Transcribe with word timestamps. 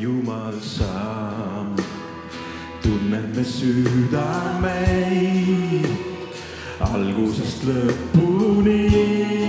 Jumal 0.00 0.56
sa 0.64 1.68
tunned 2.80 3.36
me 3.36 3.44
südameid 3.44 4.80
algusest 6.80 7.68
lõpuni. 7.68 9.39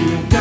nunca 0.00 0.39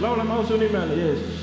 Laula 0.00 0.22
Mausuniman, 0.24 0.96
yes. 0.96 1.37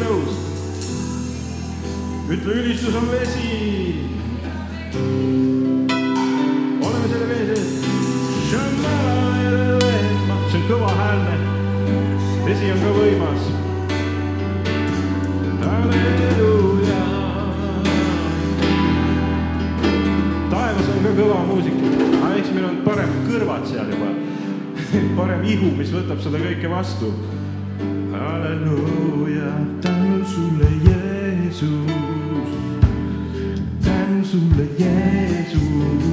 nõus? 0.00 0.36
ütle, 2.30 2.52
ülistus 2.62 2.94
on 2.94 3.08
vesi. 3.10 3.48
oleme 6.86 7.08
selle 7.10 7.26
vee 7.28 7.46
sees. 7.48 7.72
see 10.50 10.58
on 10.60 10.66
kõva 10.68 10.90
häälne. 11.00 11.36
vesi 12.46 12.70
on 12.74 12.84
ka 12.84 12.92
võimas. 12.96 13.48
halleluuja. 15.64 17.00
taevas 20.54 20.92
on 20.94 21.04
ka 21.08 21.16
kõva 21.18 21.40
muusika, 21.50 21.94
aga 22.20 22.34
eks 22.38 22.54
meil 22.54 22.68
on 22.70 22.82
parem 22.86 23.16
kõrvad 23.28 23.66
seal 23.68 23.90
juba, 23.96 24.14
parem 25.18 25.44
ihu, 25.56 25.74
mis 25.76 25.92
võtab 25.98 26.22
seda 26.24 26.42
kõike 26.46 26.72
vastu. 26.72 27.12
halleluuja, 28.14 29.19
Jesús, 31.60 31.90
tan 33.84 34.24
solo 34.24 34.64
Jesús. 34.78 36.09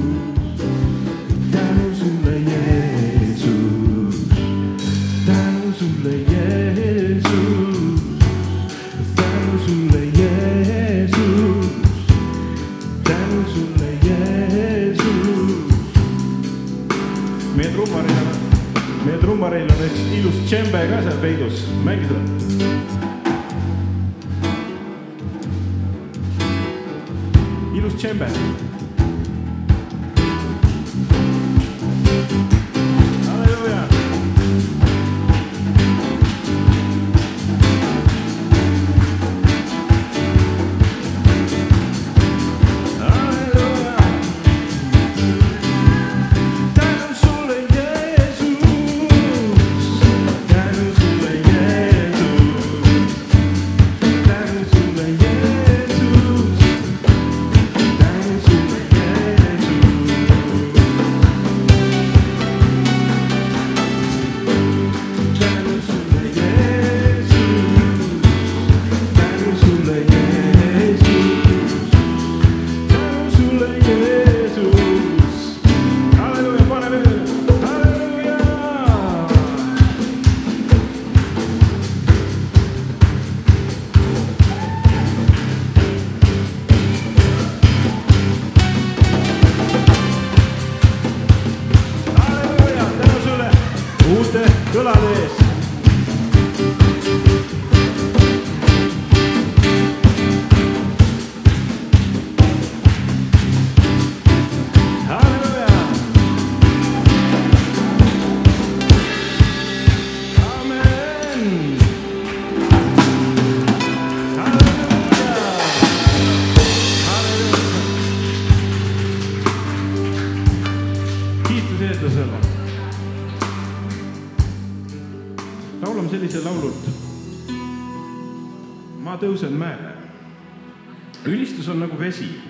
Bangladesh. 94.88 95.37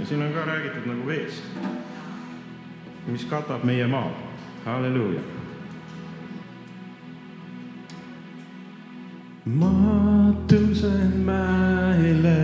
Siin 0.08 0.22
on 0.22 0.32
ka 0.32 0.44
räägitud 0.44 0.86
nagu 0.86 1.06
vees, 1.06 1.42
mis 3.06 3.24
katab 3.24 3.64
meie 3.64 3.86
maa. 3.86 4.10
halleluuja. 4.64 5.20
ma 9.44 9.72
tõusen 10.48 11.12
mäele, 11.28 12.40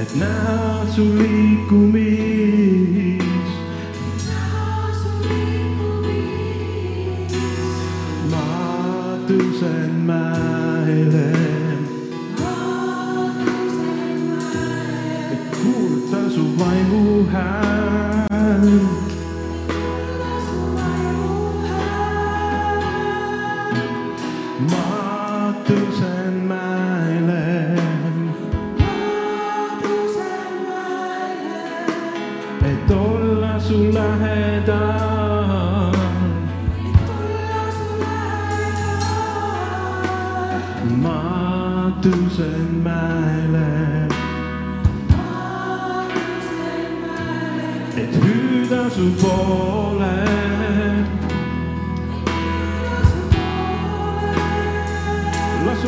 et 0.00 0.16
näha 0.16 0.86
su 0.96 1.08
liikumist. 1.18 2.31
Ma 25.42 25.50
tõusen 25.66 26.34
mäele, 26.46 27.74
et 32.70 32.90
olla 32.90 33.58
su 33.60 33.78
lähedal. 33.96 35.10
ma 41.02 41.90
tõusen 42.04 42.68
mäele, 42.86 43.66
et 47.96 48.14
hüüda 48.22 48.86
su 48.94 49.10
poole. 49.24 50.41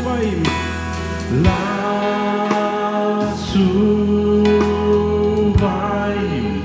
vaim, 0.05 0.43
las 1.45 3.39
su 3.51 3.69
vaim 5.63 6.63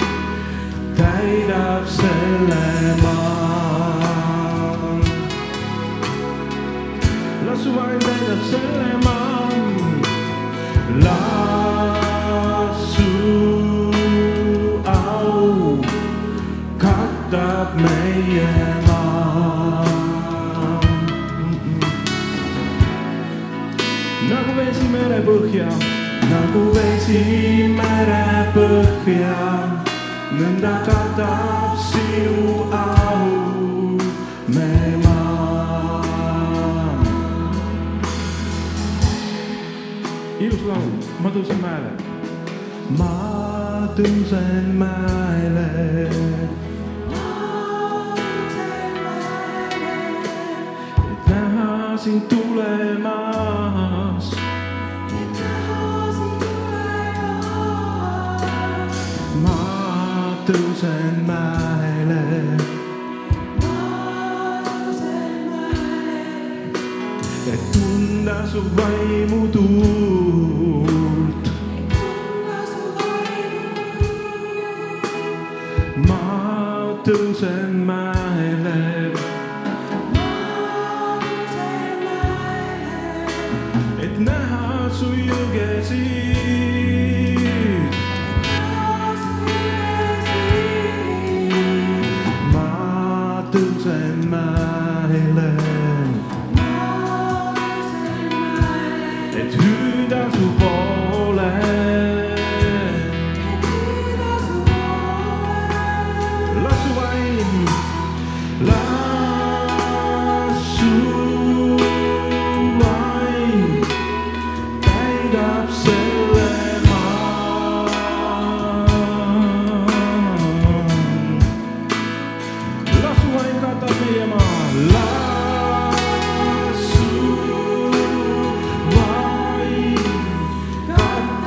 täidab 0.98 1.84
selle 1.88 2.66
maa. 3.04 4.20
las 7.46 7.60
su 7.64 7.70
vaim 7.78 8.00
täidab 8.08 8.42
selle 8.52 8.88
maa. 8.94 8.99
Nagu 26.50 26.72
vesi 26.74 27.70
merepõhja, 27.78 29.38
nõnda 30.34 30.72
katab 30.82 31.78
sinu 31.78 32.66
au 32.74 33.28
me 34.50 34.72
maa. 35.04 36.02
ilus 40.42 40.64
laul, 40.66 40.90
ma 41.22 41.30
tõusen 41.38 41.60
mäele. 41.62 41.92
ma 42.98 43.14
tõusen 43.94 44.74
mäele. 44.82 45.70
et 51.14 51.30
näha 51.30 51.98
sind 51.98 52.26
tulemas, 52.26 52.89
cansaço 68.50 68.62
vai 68.62 69.26
mudar. 69.30 70.19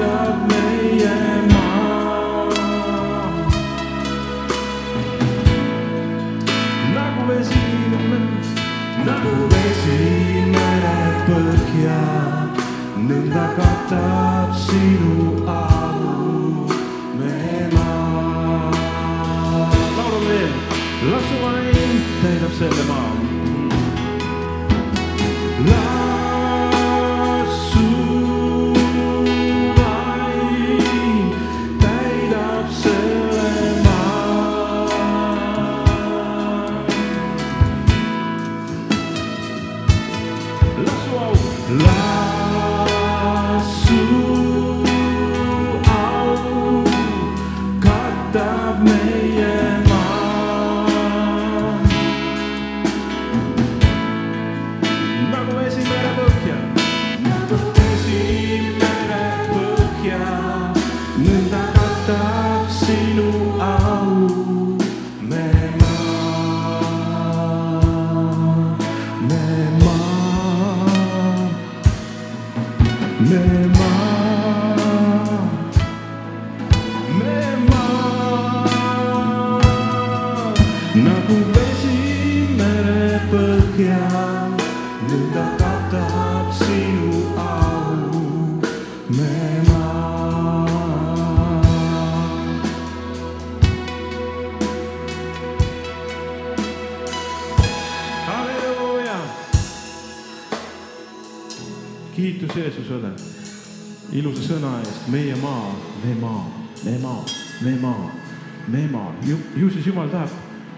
Katab 0.02 0.41
kiitus 102.22 102.56
Jeesusele 102.56 103.10
ilusa 104.12 104.42
sõna 104.44 104.76
eest, 104.82 105.06
meie 105.10 105.34
maa, 105.40 105.72
me 106.04 106.14
maa, 106.20 106.42
me 106.84 106.98
maa, 107.02 107.24
me 107.64 107.72
maa, 107.80 108.10
me 108.68 108.82
maa. 108.92 109.14
ju, 109.26 109.38
ju 109.56 109.70
siis 109.70 109.86
Jumal 109.86 110.10
tahab 110.12 110.30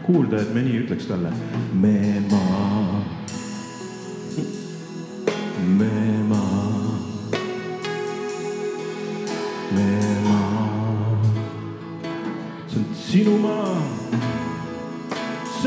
kuulda, 0.06 0.40
et 0.40 0.54
me 0.54 0.62
nii 0.62 0.84
ütleks 0.84 1.08
talle. 1.10 1.32
me 1.72 2.22
maa, 2.30 3.02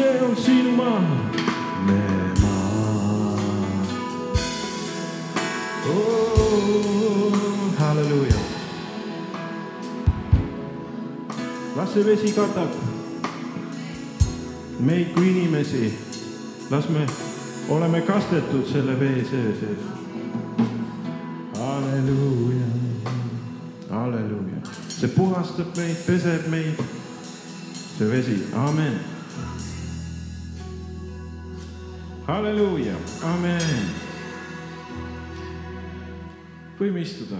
see 0.07 0.21
on 0.21 0.35
sinu 0.35 0.71
maa, 0.71 0.99
me 1.85 1.99
maa 2.41 3.37
oh,. 5.89 7.33
halleluuja. 7.79 8.35
las 11.75 11.93
see 11.93 12.05
vesi 12.05 12.31
katab 12.37 12.69
meid 14.79 15.11
kui 15.13 15.31
inimesi. 15.31 15.93
las 16.69 16.89
me 16.89 17.07
oleme 17.69 18.01
kastetud 18.01 18.65
selle 18.71 18.99
vee 18.99 19.25
sees. 19.31 19.59
halleluuja, 21.59 22.69
halleluuja, 23.89 24.63
see 24.87 25.09
puhastab 25.19 25.77
meid, 25.77 25.99
peseb 26.07 26.47
meid, 26.47 26.81
see 27.97 28.11
vesi, 28.11 28.41
amen 28.55 29.16
halleluuja, 32.27 32.95
amen. 33.23 33.87
võime 36.77 37.01
istuda 37.01 37.39